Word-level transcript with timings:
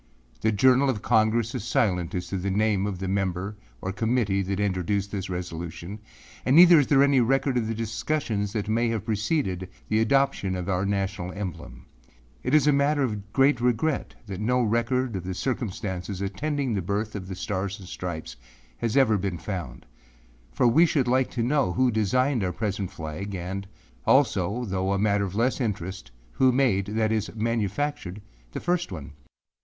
â 0.43 0.51
âThe 0.51 0.55
Journal 0.55 0.89
of 0.89 1.03
Congress 1.03 1.53
is 1.53 1.63
silent 1.63 2.15
as 2.15 2.25
to 2.29 2.37
the 2.37 2.49
name 2.49 2.87
of 2.87 2.97
the 2.97 3.07
member 3.07 3.55
or 3.81 3.91
committee 3.91 4.41
that 4.41 4.59
introduced 4.59 5.11
this 5.11 5.29
resolution 5.29 5.99
and 6.43 6.55
neither 6.55 6.79
is 6.79 6.87
there 6.87 7.03
any 7.03 7.19
record 7.21 7.55
of 7.55 7.67
the 7.67 7.75
discussions 7.75 8.51
that 8.53 8.67
may 8.67 8.87
have 8.89 9.05
preceded 9.05 9.69
the 9.89 9.99
adoption 9.99 10.55
of 10.55 10.67
our 10.67 10.87
national 10.87 11.31
emblem.â 11.33 12.49
âIt 12.49 12.55
is 12.55 12.65
a 12.65 12.71
matter 12.71 13.03
of 13.03 13.31
great 13.31 13.61
regret 13.61 14.15
that 14.25 14.39
no 14.41 14.59
record 14.63 15.15
of 15.15 15.23
the 15.23 15.35
circumstances 15.35 16.19
attending 16.19 16.73
the 16.73 16.81
birth 16.81 17.13
of 17.13 17.27
the 17.27 17.35
Stars 17.35 17.77
and 17.79 17.87
Stripes 17.87 18.35
has 18.79 18.97
ever 18.97 19.19
been 19.19 19.37
found,â 19.37 19.83
for 20.51 20.67
we 20.67 20.83
should 20.87 21.07
like 21.07 21.29
to 21.29 21.43
know 21.43 21.73
who 21.73 21.91
designed 21.91 22.43
our 22.43 22.51
present 22.51 22.89
flag, 22.89 23.35
and 23.35 23.67
also, 24.07 24.65
though 24.65 24.93
a 24.93 24.97
matter 24.97 25.25
of 25.25 25.35
less 25.35 25.61
interest, 25.61 26.09
who 26.31 26.51
made, 26.51 26.87
that 26.87 27.11
is 27.11 27.29
manufactured, 27.35 28.19
the 28.53 28.59
first 28.59 28.91
one. 28.91 29.11